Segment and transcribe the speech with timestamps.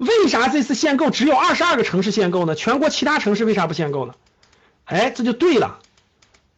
[0.00, 2.54] 为啥这次限购只有二十二个城市限购呢？
[2.54, 4.14] 全国其他城市为啥不限购呢？
[4.86, 5.78] 哎，这就对了，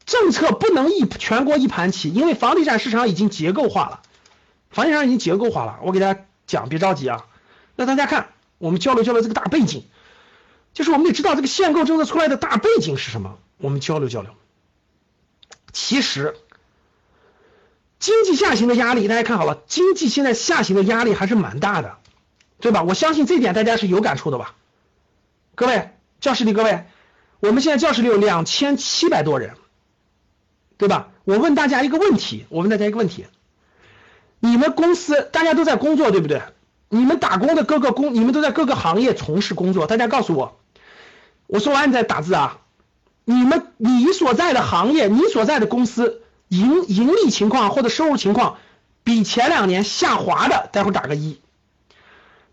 [0.06, 4.02] 政策不能一全国一盘棋，因为房地产市场已经结构化了，
[4.70, 5.80] 房地产已经结构化了。
[5.82, 7.26] 我给大家讲，别着急啊。
[7.74, 8.28] 那大家看，
[8.58, 9.86] 我们交流交流这个大背景，
[10.72, 13.38] 就是我们得知道这个限购政策出来的大背景是什么。
[13.58, 14.30] 我们交流交流。
[15.72, 16.36] 其实，
[17.98, 21.98] 经济下行的压力，大家看好了，经济现在下行的压力还是蛮大的。
[22.62, 22.84] 对吧？
[22.84, 24.54] 我相信这点大家是有感触的吧？
[25.56, 26.84] 各位教室里各位，
[27.40, 29.56] 我们现在教室里有两千七百多人，
[30.78, 31.08] 对吧？
[31.24, 33.26] 我问大家一个问题，我问大家一个问题：
[34.38, 36.40] 你们公司大家都在工作，对不对？
[36.88, 40.60] 你们打工的各个工，你们都在各个行业从事工作，大家告诉我，
[41.48, 42.60] 我说完你再打字啊。
[43.24, 48.58] 你们你所在的行业，你所在的公司盈盈利情况或者收入情况
[49.02, 51.40] 比前两年下滑的，待会儿打个一。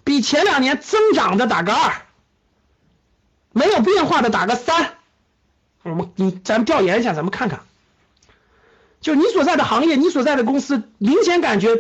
[0.03, 2.01] 比前两年增长的打个二，
[3.51, 4.95] 没有变化的打个三。
[5.83, 7.61] 我们你咱们调研一下，咱们看看，
[9.01, 11.77] 就你所在的行业，你所在的公司，明显感觉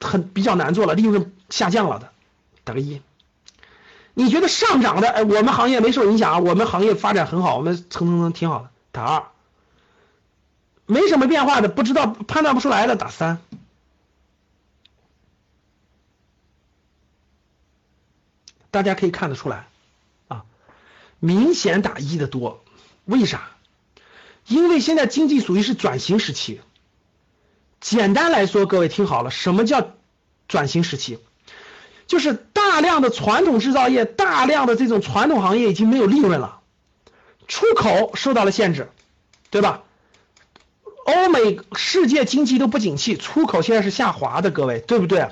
[0.00, 2.10] 很比较难做了，利润下降了的，
[2.64, 3.02] 打个一。
[4.14, 9.24] 你觉得上涨的，哎，我们行业没受影响啊，我们行业发展很好，我们蹭蹭蹭挺好的，打二。
[10.86, 13.38] 没什么变化的，不知道判断不出来的，打三。
[18.76, 19.68] 大家可以看得出来，
[20.28, 20.44] 啊，
[21.18, 22.62] 明显打一的多，
[23.06, 23.48] 为啥？
[24.46, 26.60] 因为现在经济属于是转型时期。
[27.80, 29.94] 简单来说，各位听好了，什么叫
[30.46, 31.18] 转型时期？
[32.06, 36.60] 就是大量的传统制造业、大量的这种传统行业已经没有利润了，
[37.48, 38.90] 出口受到了限制，
[39.48, 39.84] 对吧？
[41.06, 45.30] 欧美世界经济都不景气，出口现在是下滑的，各位对不对？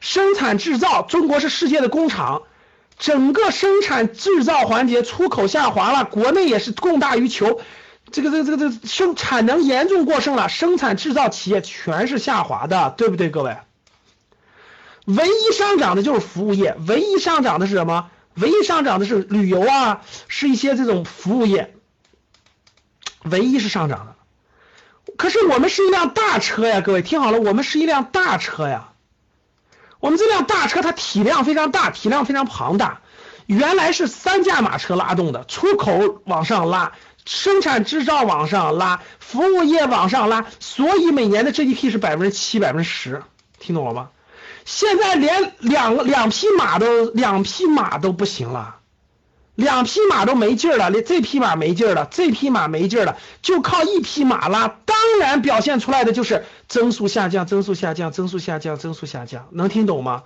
[0.00, 2.42] 生产制造，中国是世界的工厂。
[2.98, 7.60] 整个生产制造环节出口下滑了，国内也是供大于求，
[8.10, 13.56] 这个这个这个这生产能严重过剩了，生产制造企业全是下滑的，对不对，各位？
[15.04, 18.10] 唯一上涨的就是服务业，唯一上涨的是什么？
[18.34, 21.74] 唯一上涨的是旅游啊，是一些这种服务业，
[23.22, 24.14] 唯一是上涨的。
[25.16, 28.90] 可是我们是一辆大车呀，各位听好了，我们是一辆大车呀。
[30.00, 33.00] 我们这辆大车它体量非常大，体量非常庞大，
[33.46, 36.92] 原来是三驾马车拉动的，出口往上拉，
[37.24, 43.22] 生产制造往上拉，服务业往上拉，所以每年的 GDP 是百分之七、百分之十，
[43.58, 44.10] 听懂了吗？
[44.64, 48.76] 现在连两两匹马都两匹马都不行了。
[49.58, 60.22] 两匹马都没劲儿了，连这匹马没劲儿了，这匹马没劲儿了，就靠一匹马拉，当然表现出来的就是增速下降，增速下降，增速下降，增速下降，能听懂吗？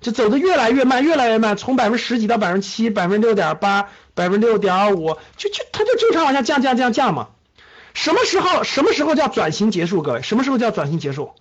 [0.00, 7.28] 就走的越来越慢，越来越慢，从百分之十几到百分之七，百分之六点八，百分之六点五，就就它就正常往下降降降降嘛。
[7.92, 10.00] 什么时候什么时候叫转型结束？
[10.00, 11.32] 各位，什么时候叫转型结束？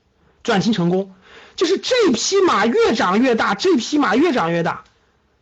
[0.43, 1.13] 转型成功，
[1.55, 4.83] 就是这匹马越长越大，这匹马越长越大。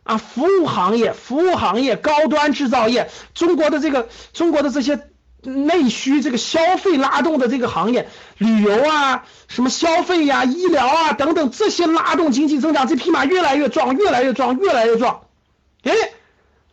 [0.02, 5.08] 啊，服务行业、服务行业、高端制造业，中国的这个中国的这些
[5.42, 15.22] 内需、这个消费拉动的这个行业，旅游啊，什么消费呀、医疗啊等等，这些拉动经济增长，这匹马越来越壮，越来越壮，越来越壮。
[15.82, 15.92] 哎，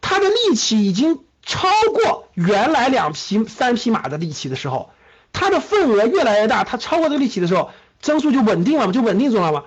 [0.01, 4.89] 它的力气已经超过原来两匹、三匹马的力气的时候，
[5.31, 7.71] 它的份额越来越大，它超过这个力气的时候，
[8.01, 9.63] 增速就稳定了嘛，就稳定住了嘛。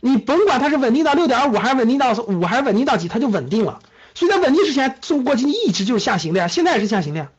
[0.00, 3.80] 你甭管它是稳定到六点五，还是稳定到五，还是稳定到几，它就稳定了。
[4.14, 7.30] 所以在稳定之前，中国经济一直就是下行的呀，现在也是下行的呀。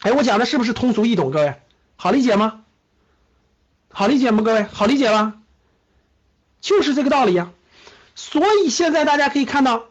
[0.00, 1.30] 哎，我讲的是不是通俗易懂？
[1.30, 1.54] 各位，
[1.96, 2.62] 好理解吗？
[3.92, 4.42] 好理解吗？
[4.42, 5.42] 各位，好理解吗？
[6.60, 7.52] 就是这个道理呀。
[8.14, 9.84] 所以现在大家可以看到，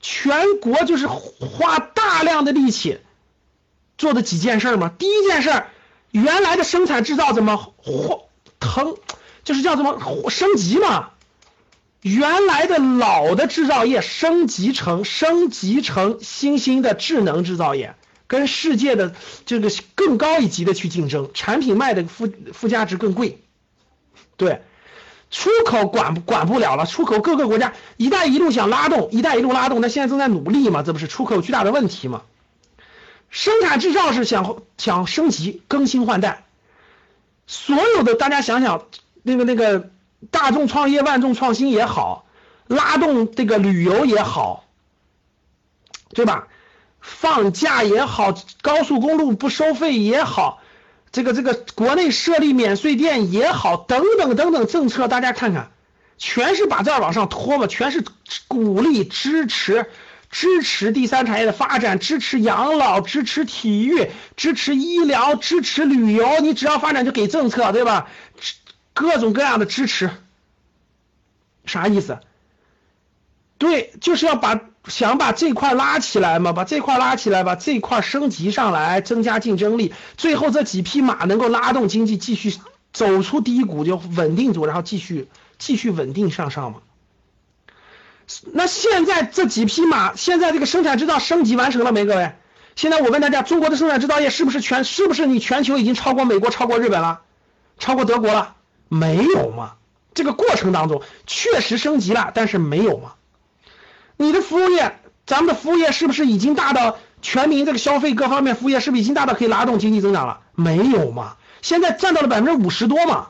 [0.00, 3.00] 全国就是花大量的力气
[3.98, 4.90] 做的几件事嘛。
[4.98, 5.64] 第一件事，
[6.10, 8.20] 原来的生产制造怎么花
[8.60, 8.96] 腾？
[9.48, 11.08] 就是叫什么升级嘛？
[12.02, 17.94] 原来的老的制造业升级成升级成新兴的智能制造业，
[18.26, 19.14] 跟世界的
[19.46, 23.40] 这个更高一级的去竞争，产品卖的附附加值更贵。
[24.36, 24.60] 对，
[25.30, 30.82] 出口管管不了了，出口各个国家“一带一路”想拉动，“一带一路”拉动，那现在正在努力嘛？
[30.82, 32.20] 这不是出口巨大的问题嘛？
[33.30, 36.44] 生产制造是想想升级更新换代，
[37.46, 38.84] 所有的大家想想。
[39.28, 39.90] 那个那个
[40.30, 42.24] 大众创业万众创新也好，
[42.66, 44.64] 拉动这个旅游也好，
[46.14, 46.48] 对吧？
[47.00, 50.60] 放假也好，高速公路不收费也好，
[51.12, 55.70] 这个这个国内设立免税店也好，等等等等政策，大家看看，
[56.18, 58.04] 全是把这儿往上拖嘛，全是
[58.48, 59.86] 鼓励支持
[60.30, 66.40] 支持第三产业的发展，支持养老，支持体育，支持医疗，支持旅游。
[66.40, 68.10] 你只要发展就给政策，对吧？
[68.98, 70.10] 各种各样的支持，
[71.64, 72.18] 啥意思？
[73.58, 82.56] 对，就是要把想把这块拉起来嘛，把这块拉起来，把这块升级上来，增加竞争力，最后这几匹马能够拉动经济继续
[82.92, 85.28] 走出低谷，就稳定住，然后继续
[85.58, 86.78] 继续稳定向上嘛。
[88.52, 92.04] 那现在这几匹马，现在这个生产制造升级完成了没？
[92.04, 92.32] 各位，
[92.76, 97.22] 现在我问大家，中国的生产制造业是不是全是不是你全球已经超过美国、超过日本了，
[97.78, 98.54] 超过德国了？
[98.88, 99.74] 没有嘛？
[100.14, 103.14] 这个过程当中确实升级了，但是没有嘛？
[104.16, 110.40] 你的服务业，咱们的服务业是不是已经大到全民这个消费各方面服务业是不是已经大到可以拉动经济增长了？
[110.54, 111.36] 没有嘛？
[111.62, 113.28] 现在占到了百分之五十多嘛？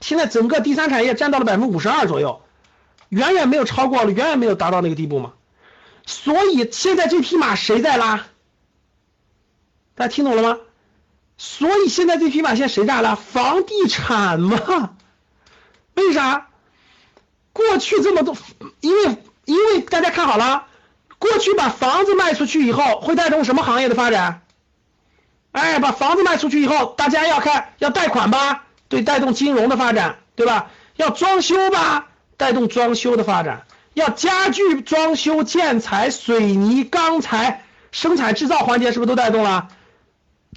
[0.00, 2.42] 现在整个第三产业占到了百分之五十二左右，
[3.08, 5.32] 远远没有超过了，远远没有达到那个地步嘛？
[6.06, 8.26] 所以现在这匹马谁在拉？
[9.94, 10.58] 大家听懂了吗？
[11.38, 13.16] 所以现在这匹马现在谁炸了？
[13.16, 14.90] 房地产嘛？
[15.94, 16.48] 为啥？
[17.54, 18.36] 过去这么多，
[18.80, 19.16] 因为。
[19.48, 20.66] 因为大家看好了，
[21.18, 24.42] 过去把房子卖出去以后，会带动什么行业的发展？
[25.52, 30.70] 哎，把房子卖出去以后，大家要看要贷款吧，对，带动金融的发展，对吧？
[30.96, 33.60] 要装修吧，带动装修的发展；
[33.94, 39.68] 要家具装修、建材、水泥、钢材生产制造环节是不是都带动了？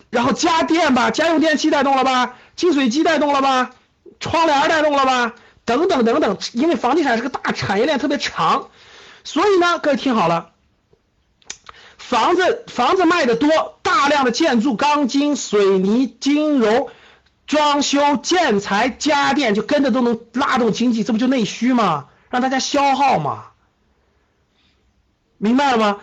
[0.09, 2.35] 然后家电吧，家用电器带动了吧？
[2.55, 3.71] 净水机带动了吧？
[4.19, 5.33] 窗帘带动了吧？
[5.63, 8.69] 等等等等，因为房地产是个大产业链，特别长。
[9.23, 10.51] 所以呢，各位听好了，
[11.97, 16.89] 房子房子卖的多，大量的建筑、钢筋、水泥、金融、
[17.47, 22.07] 装修、建材、家电就跟着都能拉动经济，这不就内需吗？
[22.29, 23.45] 让大家消耗嘛，
[25.37, 25.99] 明白了吗？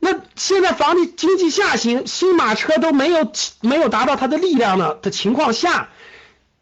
[0.00, 5.88] 那现在房地经济下行，新马车都没有没有达到它的力量呢的情况下，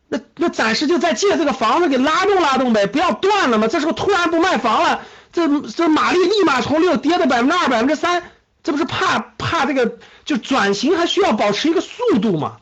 [0.08, 3.68] 那那暂时就再借这个房子给拉动拉动呗，不要断了嘛。
[3.68, 5.02] 这时候突然不卖房了。
[5.32, 8.22] 这这马力立马从六跌到百分之二百分之三，
[8.62, 12.56] 这不是怕怕这个就转型还需要保持一个速度嘛？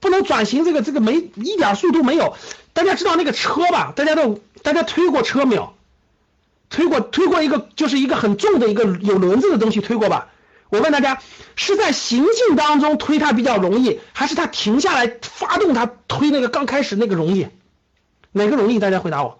[0.00, 2.36] 不能转型这个这个没一点速度没有。
[2.74, 3.94] 大家知道那个车吧？
[3.96, 5.73] 大家都大家推过车没有？
[6.70, 10.28] 推过推过一个就是一个很重的一个有轮子的东西推过吧？
[10.70, 11.20] 我问大家，
[11.54, 17.46] 是在行进当中推它比较容易，还是它停下来发动它推那个刚开始那个容易？
[18.32, 18.80] 哪个容易？
[18.80, 19.38] 大家回答我。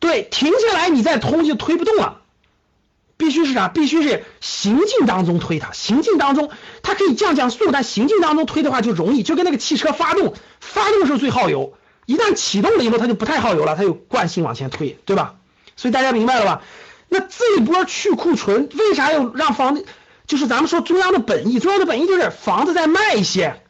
[0.00, 2.22] 对，停下来，你再推就推不动了，
[3.16, 3.68] 必须是啥？
[3.68, 6.50] 必须是行进当中推它，行进当中
[6.82, 11.74] 它可以降降速，但行进当中推的话就容易，就跟那个汽车发动，发动时候最耗油，
[12.12, 15.36] 一旦启动了以后它就不太耗油了，它有惯性往前推，对吧？
[15.76, 16.62] 所以大家明白了吧？
[17.08, 19.82] 那这一波去库存，为啥要让房？
[20.26, 23.62] 就是咱们说中央的本意，中央的本意就是房子再卖一些。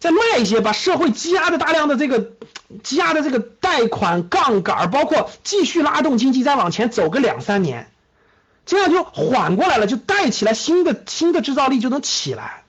[0.00, 2.32] 再卖一些，把社会积压的大量的这个
[2.84, 7.90] 积压的这个贷款杠杆，包括继续拉动经济，再往前走个两三年，
[8.64, 12.62] 这样就缓过来了，就带起来新的新的制造力就能起来，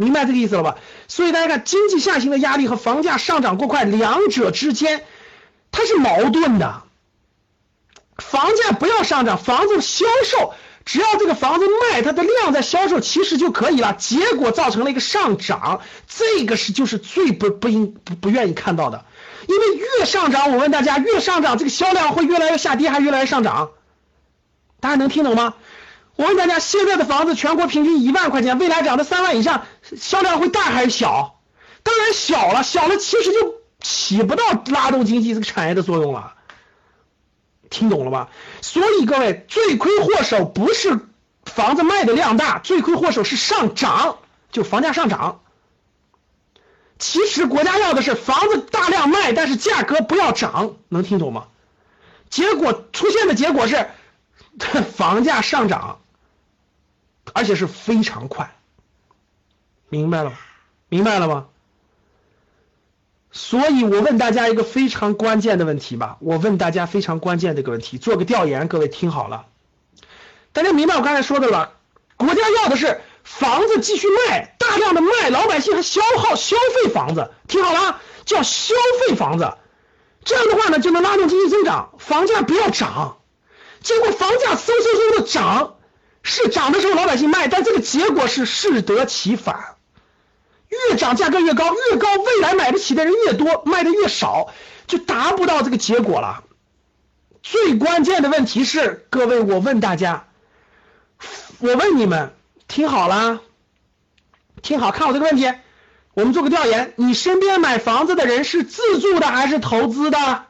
[0.00, 0.76] 明白这个意思了吧？
[1.08, 5.04] 所以大家看，经济下行的压力和房价上涨过快，两者之间
[5.70, 6.82] 它是矛盾的。
[8.16, 10.54] 房价不要上涨，房子销售。
[10.86, 13.92] 只要这个房子卖，它的量在销售，其实就可以了。
[13.92, 19.04] 结果造成了一个上涨，这个是就是最不不应不不愿意看到的。
[19.46, 23.70] 因为越上涨，我问大家，越上涨，这个销量会越来越下跌，还越来越上涨？
[24.80, 25.54] 大家能听懂吗？
[26.20, 29.64] 我问大家，现在的房子全国平均一万块钱，未来涨到三万以上，
[29.96, 31.40] 销量会大还是小？
[31.82, 36.34] 当然小了，小了其实就起不到拉动经济这个产业的作用了。
[37.70, 38.28] 听懂了吧？
[38.60, 41.06] 所以各位，罪魁祸首不是
[41.46, 44.18] 房子卖的量大，罪魁祸首是上涨，
[44.52, 45.40] 就房价上涨。
[46.98, 51.46] 其实国家要的是房子大量卖，但是价格不要涨，能听懂吗？
[52.28, 53.88] 结果出现的结果是
[54.94, 55.99] 房价上涨，
[57.32, 58.54] 而且是非常快，
[59.88, 60.36] 明白了吗？
[60.88, 61.46] 明白了吗？
[63.32, 69.46] 所以我问大家一个非常关键的问题吧，我问大家非常关键的一个问题，做个调研，各位听好了，
[70.52, 71.74] 大家明白我刚才说的了？
[72.16, 79.54] 国家要的是房子继续卖，大量的卖，老百姓还消耗消费房子，听好了，叫消费房子，
[80.24, 83.18] 这样的话呢就能拉动经济增长，房价不要涨。
[83.80, 85.76] 结果房价嗖嗖嗖的涨，
[86.22, 89.76] 是涨的时候老百姓卖，但这个结果是适得其反。
[90.68, 94.52] 越涨价格越高，越高未来买不起的人越多，卖的越少，
[94.86, 96.44] 就达不到这个结果了。
[97.42, 100.28] 最关键的问题是，各位，我问大家，
[101.58, 102.34] 我问你们，
[102.68, 103.40] 听好了，
[104.62, 105.52] 听好，看我这个问题，
[106.14, 110.44] 我们做个调研，你身边买房子的人是自住的还是投资的？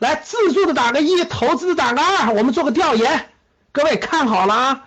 [0.00, 3.30] 来，自住的打个一，投资的打个二，我们做个调研，
[3.72, 4.85] 各位看好了啊。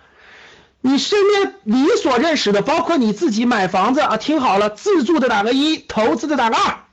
[0.82, 6.86] 你身边你所认识的，包括你自己买房子啊，听好了，自住的打个一，投资的打个二，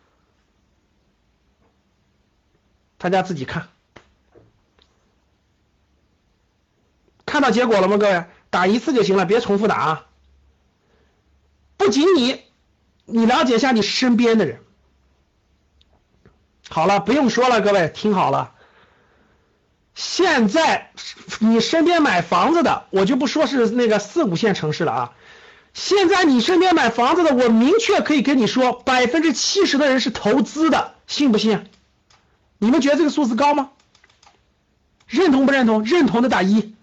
[2.98, 3.68] 大家自己看，
[7.24, 7.96] 看到结果了吗？
[7.96, 10.06] 各位，打一次就行了，别重复打啊。
[11.76, 12.42] 不仅你，
[13.04, 14.64] 你了解一下你身边的人。
[16.68, 18.55] 好了，不用说了，各位听好了。
[19.96, 20.92] 现在
[21.40, 25.12] 你身边买房子的，我就不说是那个四五线城市了啊。
[25.72, 31.66] 现在你身边买房子的，我明确可以跟你说，百分之七十的人是投资的，信不信？
[32.58, 33.70] 你们觉得这个数字高吗？
[35.06, 35.82] 认同不认同？
[35.84, 36.74] 认同的打一。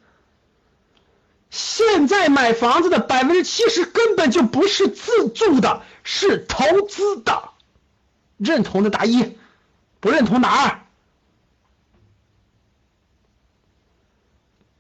[1.52, 7.52] 现在买房子的百分之七十根本就不是自住的，是投资的，
[8.38, 9.38] 认同的打一，
[10.00, 10.83] 不认同打二。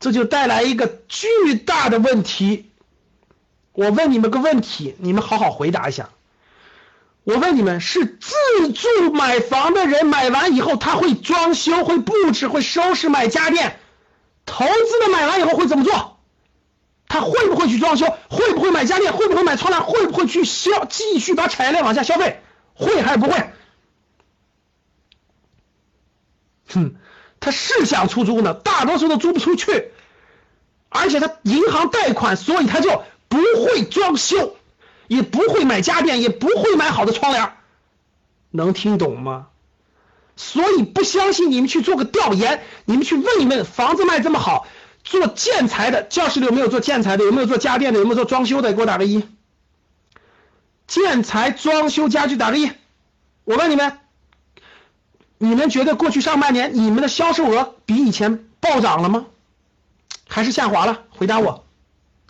[0.03, 2.69] 这就带来一个巨大的问题。
[3.71, 6.09] 我问你们个问题，你们好好回答一下。
[7.23, 13.77] 我问你们，是自住买房的人买完以后，他会装修、会布置、会收拾、买家电；
[14.45, 16.19] 投资的买完以后会怎么做？
[17.07, 18.05] 他会不会去装修？
[18.29, 19.13] 会不会买家电？
[19.13, 19.81] 会不会买窗帘？
[19.85, 22.41] 会不会去消继续把产业链往下消费？
[22.73, 23.53] 会还是不会？
[26.67, 26.95] 哼。
[27.43, 29.91] 他是想出租呢，大多数都租不出去，
[30.87, 34.55] 而且他银行贷款，所以他就不会装修，
[35.09, 37.51] 也不会买家电，也不会买好的窗帘，
[38.49, 39.47] 能听懂吗？
[40.37, 44.65] 所以不相信你们去做个调研，你们去问一问，房子卖这么好，
[45.03, 47.25] 做建材的教室里有没有做建材的？
[47.25, 47.99] 有没有做家电的？
[47.99, 48.71] 有没有做装修的？
[48.71, 49.27] 给我打个一。
[50.87, 52.71] 建材、装修、家具打个一。
[53.43, 53.99] 我问你们。
[55.43, 59.25] 你们觉得过去上半年你们的销售额比以前暴涨了吗？
[60.25, 61.01] 还是下滑了？
[61.09, 61.65] 回答我。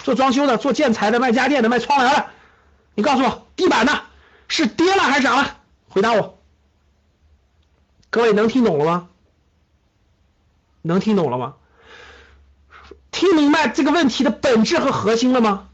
[0.03, 2.25] 做装修的、做建材的、卖家电的、卖窗帘的，
[2.95, 4.01] 你告诉我，地板呢
[4.47, 5.57] 是跌了还是涨了？
[5.89, 6.39] 回答我。
[8.09, 9.09] 各位能听懂了吗？
[10.81, 11.53] 能听懂了吗？
[13.11, 15.67] 听明白这个问题的本质和核心了吗？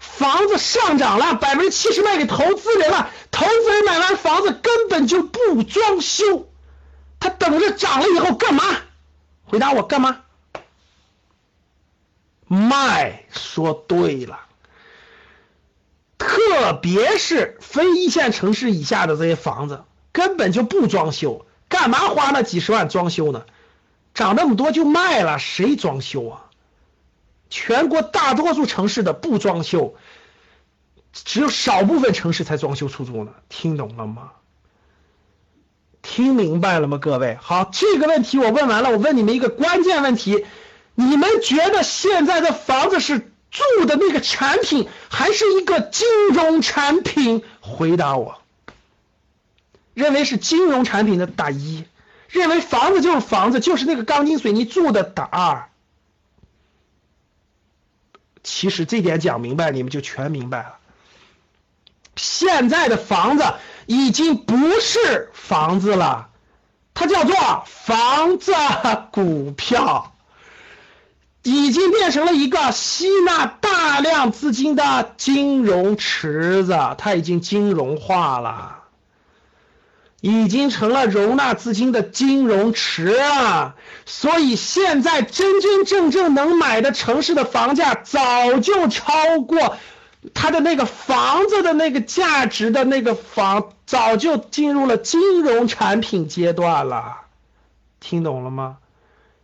[0.00, 6.47] 房子上涨了，百分之七十卖给投资人了，投资人买完房子根本就不装修，
[7.20, 8.62] 他等着涨了以后干嘛？
[9.44, 10.20] 回答我干嘛？
[12.46, 14.40] 卖，说对了。
[16.18, 23.44] 特别是非一线城市以下的这些房子，根本就不装修，干嘛花那几十万装修呢？
[24.14, 26.44] 涨那么多就卖了，谁装修啊？
[27.50, 29.94] 全国大多数城市的不装修，
[31.12, 33.32] 只有少部分城市才装修出租呢。
[33.48, 34.32] 听懂了吗？
[36.08, 36.96] 听明白了吗？
[36.96, 38.90] 各位，好，这个问题我问完了。
[38.90, 40.46] 我问你们一个关键问题：
[40.94, 43.18] 你们觉得现在的房子是
[43.50, 47.44] 住的那个产品，还是一个金融产品？
[47.60, 48.40] 回答我。
[49.92, 51.84] 认为是金融产品的打一，
[52.30, 55.68] 认为房子就是房子，就是那个钢筋水泥住的打二。
[58.42, 60.78] 其实这点讲明白，你们就全明白了。
[62.18, 63.44] 现在的房子
[63.86, 66.28] 已经不是房子了，
[66.92, 67.34] 它叫做
[67.66, 68.52] 房子
[69.10, 70.12] 股票，
[71.42, 78.74] 已经变成了一个吸纳大量资金的金融池子，它已经金融化了。
[80.20, 83.76] 已经成了容纳资金的金融池啊！
[84.04, 89.76] 所以现在真真正正能买的城市的房价早就超过
[90.34, 97.22] 他的那个房子的那个价值的那个房，早就进入了金融产品阶段了。
[98.00, 98.78] 听懂了吗？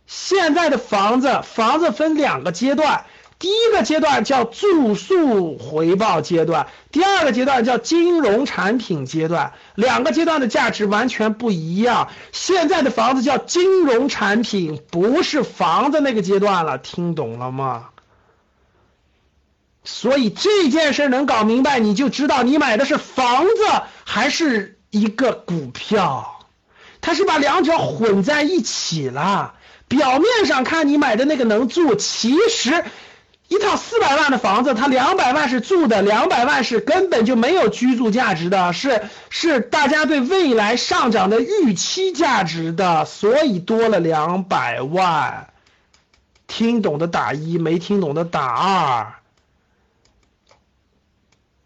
[0.07, 3.05] 现在的房子，房子分两个阶段。
[3.37, 12.07] 第一个阶段叫住宿回报阶段，第二个阶段叫金融产品阶段，两个阶段的价值完全不一样。
[12.31, 17.89] 现在的房子叫金融产品，不是房子那个阶段了，听懂了吗？
[19.85, 23.51] 所以这件事能搞明白，你就知道你买的是房子
[24.03, 26.45] 还是一个股票，
[26.99, 29.53] 它是把两者混在一起了。
[29.87, 32.83] 表面上看你买的那个能住，其实。
[33.47, 45.47] 一一套四百万的房子，它两百万是住的，两百万是根本就没有居住价值的，是是大家对未来上涨的预期价值的，所以多了两百万。
[46.47, 49.13] 听懂的打一，没听懂的打二。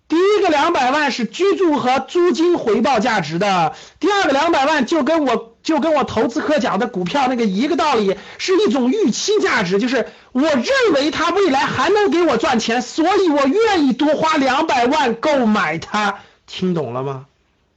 [0.09, 16.21] 第一个两百万是居住和租金回报价值的，第二个两百万就跟我就跟我投资课讲的股票那个一个道理，是一种预期价值，就是我认为它未来还能给我赚钱，所以我愿意多花两百万购买它。
[16.47, 17.27] 听懂了吗？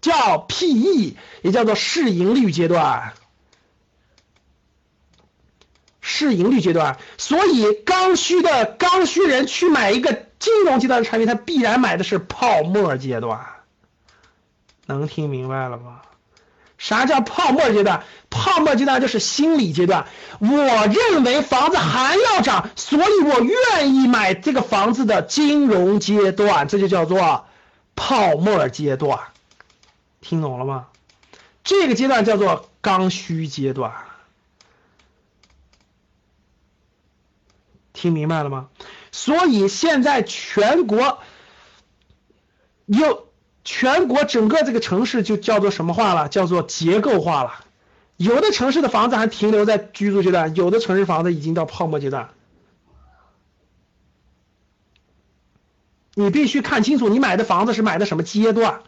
[0.00, 3.12] 叫 PE，也叫做市盈率阶段。
[6.00, 13.46] 市盈率阶段，所以刚需的刚需人去买一个金融阶段的产品，它必然买的是泡沫阶段。
[14.86, 16.02] 能听明白了吗？
[16.78, 18.02] 啥叫泡沫阶段？
[18.28, 20.08] 泡沫阶段就是心理阶段。
[20.40, 27.46] 我认为房子还要涨，所以我愿意买这个房子的金融阶段，这就叫做
[27.94, 29.20] 泡沫阶段。
[30.20, 30.88] 听懂了吗？
[31.62, 33.92] 这个阶段叫做刚需阶段。
[37.92, 38.68] 听明白了吗？
[39.12, 41.20] 所以现在全国
[42.86, 43.28] 有
[43.62, 46.28] 全国整个这个城市就叫做什么化了？
[46.28, 47.64] 叫做结构化了。
[48.16, 52.30] 有的城市的房子还停留在居住阶段，有的城市房子已经到泡沫阶段。
[56.14, 58.82] 你必须看清楚，你买的房子是买的什么阶段？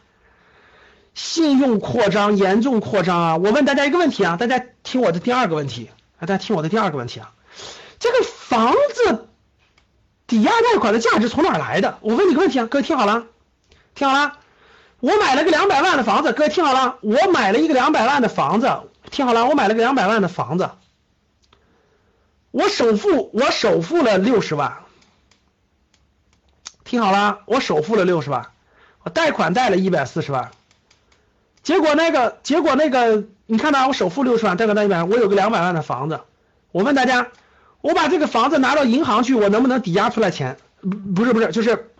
[1.14, 3.36] 信用扩张严重扩张啊！
[3.36, 7.32] 我问大家一个问题啊，大家听我的第二个问题，大家听我的第二个问题啊。
[7.98, 9.28] 这个房子
[10.26, 11.98] 抵押贷款的价值从哪来的？
[12.00, 13.26] 我问你个问题啊，各位听好了，
[13.94, 14.38] 听好了，
[15.00, 18.72] 我买了个两百万的房子，各位听好了，我买了一个两百万的房子，
[19.10, 20.70] 听好了，我买了个两百万的房子，
[22.50, 24.78] 我首付我首付了六十万，
[26.84, 28.46] 听好了，我首付了六十万，
[29.02, 30.52] 我贷款贷了一百四十万，
[31.62, 36.20] 结果那个结果那个，你看到我首付六十万，贷款贷一百万，我有个两百万的房子，
[36.72, 37.28] 我问大家。
[37.84, 40.56] 我把这个房子拿到银行去，我能不能抵押出来钱？
[40.80, 41.90] 不，是，不是，就是，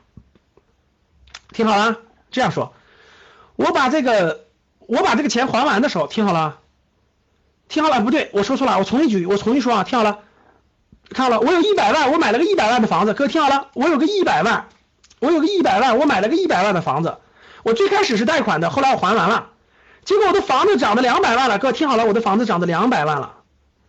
[1.52, 1.98] 听好了，
[2.30, 2.72] 这样说，
[3.56, 4.46] 我把这个，
[4.78, 6.56] 我把这个钱还完的时候，听好了，
[7.68, 10.20] 听好了，不对，我说错了，我重新举，我重新说啊，听好了，
[11.10, 14.70] 看好了，我有一百万，我买了个一百万的房子，哥听好了，我有个一百万，
[15.18, 17.18] 我有个一百万，我买了个一百万的房子，
[17.62, 19.50] 我最开始是贷款的，后来我还完了，
[20.06, 23.34] 结果我的房子涨到两百万了，哥听好了，我的房子涨到两百万了。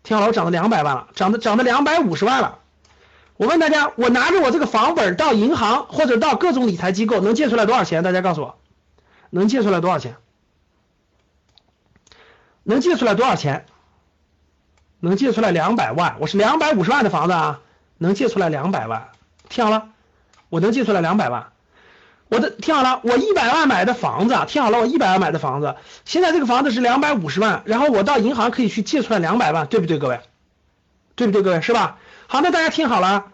[0.06, 2.60] 听好了，我涨到两百万了，涨的涨到两百五十万了。
[3.38, 8.04] 我问大家，我拿着我这个房本到银行或者到各种理财机构，能借出来多少钱？
[8.04, 8.58] 大家告诉我，
[9.32, 10.16] 能借出来多少钱？
[12.64, 13.66] 能借出来多少钱？
[15.00, 16.16] 能借出来两百万。
[16.20, 17.60] 我是两百五十万的房子啊，
[17.98, 19.10] 能借出来两百万。
[19.50, 19.90] 听好了，
[20.50, 21.52] 我能借出来两百万。
[22.28, 30.20] 我的听好了，我一百万买的房子，听好了，我一百万买的房子，现在这个房子是两百五十万，然后我到银行可以去借出来两百万，对不对，各位？
[31.16, 31.62] 对不对，各位？
[31.62, 32.00] 是吧？
[32.28, 33.26] 好，那大家听好了，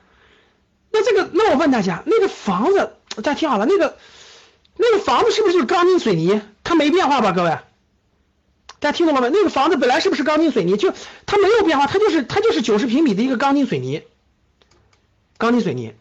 [0.91, 3.97] 那这个，那我问大家，那个房子，大家听好了，那个，
[4.75, 6.41] 那个房子是不是就是钢筋水泥？
[6.63, 7.57] 它没变化吧，各位？
[8.79, 9.29] 大家听懂了没？
[9.29, 10.75] 那个房子本来是不是钢筋水泥？
[10.75, 10.93] 就
[11.25, 14.03] 它没有变化，它就是它就是九十平米的一个钢筋水泥，
[15.37, 15.93] 钢筋水泥。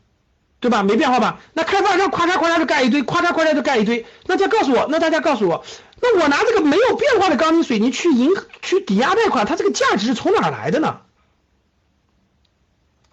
[0.61, 0.83] 对吧？
[0.83, 1.40] 没变化吧？
[1.55, 4.05] 那开发商夸嚓夸嚓就盖一堆，夸嚓夸嚓就盖一堆。
[4.27, 5.64] 那再告诉我，那大家告诉我，
[6.03, 11.01] 那我拿这个没有变化的钢筋水泥去银去抵押贷款，它这个价值是从哪来的呢？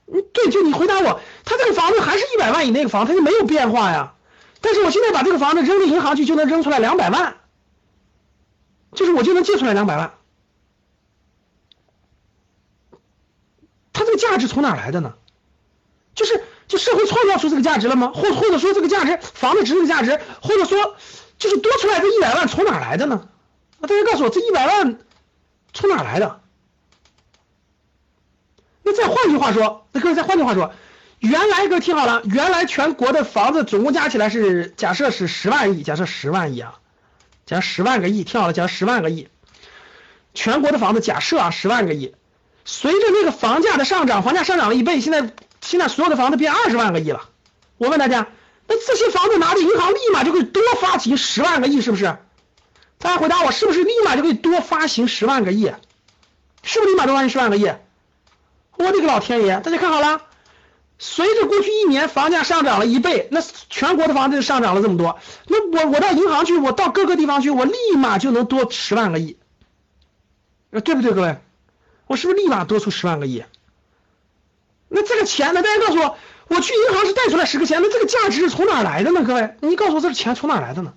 [0.08, 4.14] 嗯，对，就你回答我，他这个房子还是一百万以内的房，它就没有变化呀。
[4.60, 7.38] 但是我现在把这个房子扔到银行去，就能扔出来两百万，
[8.94, 10.16] 就是我就能借出来两百万。
[13.94, 15.14] 它这个价值从哪来的呢？
[16.14, 16.44] 就是。
[16.68, 18.12] 就社会创造出这个价值了吗？
[18.14, 20.96] 或或者说这个价值房子值这个价值，或者说
[21.38, 23.30] 就是多出来这一百万从哪来的呢？
[23.80, 25.00] 那大家告诉我，这一百万
[25.72, 26.42] 从哪来的？
[28.84, 30.74] 那再换句话说，那各位再换句话说，
[31.20, 36.80] 原来各位听好了，原来全国的房子总共加起来是假设是十万亿，假设十万亿啊，
[37.46, 39.30] 假设十万个亿，听好了，假设十万个亿，
[40.34, 42.14] 全国的房子假设啊十万个亿，
[42.66, 45.34] 随着那个房价的上涨，房价上涨了一倍，现在。
[45.68, 47.28] 现在所有的房子变二十万个亿了，
[47.78, 48.28] 我问大家，
[48.68, 52.18] 那这些房子拿着银行立马就可以多发行十万个亿，是不是？
[53.00, 55.66] 大家回答我，是不是立马就可以多发行十万个亿？
[56.64, 57.70] 是不是立马多发行十万个亿？
[58.78, 59.60] 我的个老天爷！
[59.60, 60.22] 大家看好了，
[61.00, 69.36] 随着过去一年房价上涨了一倍，那全国的房子就上涨了这么多，那我我到银行去，我到各个地方去，我立马就能多十万个亿，
[70.72, 71.38] 对不对，各位？
[72.08, 73.44] 我是不是立马多出十万个亿？
[74.90, 75.62] 那这个钱呢？
[75.62, 79.24] 大家告诉我，我去银行是贷出来十个钱，那这个价值是从哪来的呢？
[79.26, 80.94] 各位，你告诉我这钱从哪来的呢？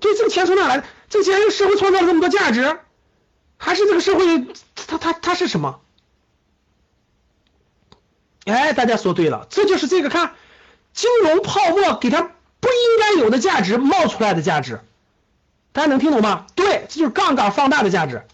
[0.00, 0.84] 对，这个钱从哪来的？
[1.08, 2.78] 这个钱是社会创造了这么多价值，
[3.58, 4.46] 还是这个社会
[4.86, 5.80] 它它它是什么？
[8.46, 10.34] 哎，大家说对了，这就是这个看
[10.94, 14.80] 金融泡沫给它不应该有的价值冒出来的价值，
[15.72, 16.46] 大家能听懂吗？
[16.54, 18.24] 对，这就是杠杆放大的价值，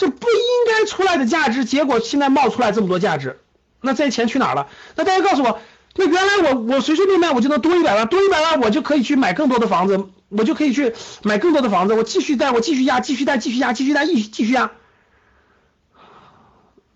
[0.00, 3.38] 这不应该出来的价值，结果现在冒出来这么多价值，
[3.82, 4.68] 那这些钱去哪儿了？
[4.96, 5.60] 那大家告诉我，
[5.94, 10.08] 那原来我我随随便便我就能多一百万，多一百万我就可以去买更多的房子。
[10.30, 14.70] 我就可以去买更多的房子，我继续贷，我继续压，继续贷，继续压，继续贷，继继续压。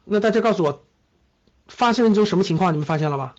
[0.05, 0.85] 那大家告诉我，
[1.67, 2.73] 发生了一种什么情况？
[2.73, 3.35] 你们发现了吧？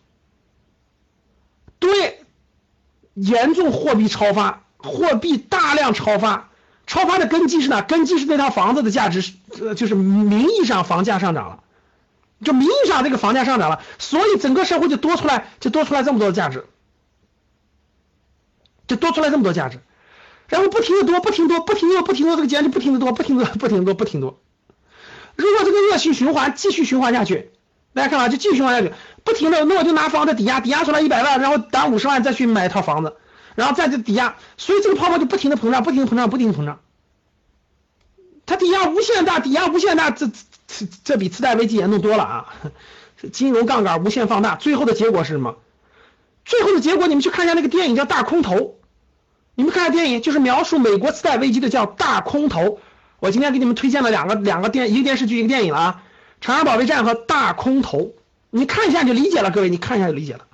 [1.80, 2.26] 对，
[3.14, 6.50] 严重货币超发，货币大量超发，
[6.88, 7.82] 超发的根基是哪？
[7.82, 11.64] 根基是那套房子的价值，呃，就是名义上房价上涨了，
[12.44, 16.66] 就名义上这个房价上涨了，所以整个社会就多出来，就多出来这么多的价值。
[18.88, 19.80] 就多出来这么多价值，
[20.48, 24.40] 然后不停的多，不停多，不停多，不停多，这个钱就不停的多，不停的，不停多，不停多。
[25.36, 27.50] 如果这个恶性循环继续循环下去，
[27.96, 28.94] 大家看啊，就继续循环下去，
[29.24, 33.16] 不停的，那我就拿房子抵押，抵押出来一百万，然后打五十万再去买一套房子，
[33.56, 36.80] 然后再去抵押，所以这个泡沫就不停的膨胀，不停的膨胀，不停的膨胀。
[38.46, 40.28] 它抵押无限大，抵押无限大，这
[40.68, 42.54] 这这比次贷危机严重多了啊！
[43.32, 45.58] 金融杠杆无限放大，最后的结果是什么？
[46.44, 48.56] 最后的结果，你们去看一下那个电影叫《大空头》，
[49.56, 52.62] 你们看下电影，就是描述美国次贷危机的，叫《大空头》。
[53.20, 56.04] 我今天给你们推荐了两个两个电一个电视剧一个电影了啊，
[56.46, 58.00] 《长安保卫战》和《大空头》，
[58.52, 60.46] 你看一下就理解了，各位，你看一下就理解了，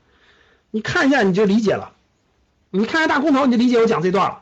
[0.70, 1.92] 你看一下你就理解了，
[2.72, 4.42] 你看下《大空头》你就理解我讲这段了。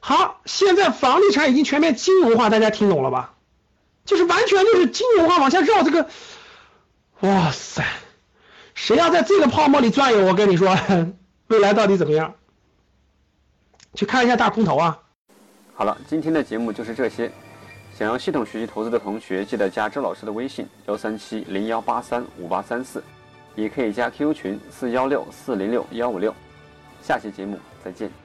[0.00, 3.34] 好，现在房地产已经全面金融化，大家听懂了吧？
[4.04, 6.08] 就是完全就是金融化往下绕这个，
[7.20, 7.84] 哇塞！
[8.74, 10.76] 谁要在这个泡沫里转悠，我跟你说，
[11.48, 12.34] 未来到底怎么样？
[13.94, 14.98] 去看一下大空头啊！
[15.74, 17.30] 好了，今天的节目就是这些。
[17.96, 23.04] 想要系统学习投资的同学，记得加周老师的微信：幺三七零幺八三五八三四，
[23.54, 26.34] 也可以加 QQ 群：四幺六四零六幺五六。
[27.02, 28.21] 下期节目再见。